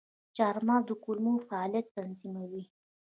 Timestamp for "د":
0.87-0.91